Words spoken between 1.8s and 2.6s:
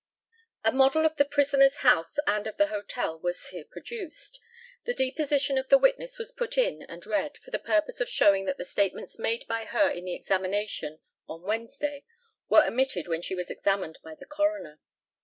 house and of